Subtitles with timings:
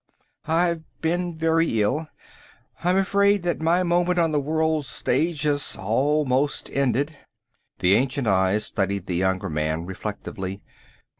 [0.47, 2.07] "I've been very ill.
[2.83, 7.15] I'm afraid that my moment on the world's stage has almost ended."
[7.77, 10.63] The ancient eyes studied the younger man reflectively.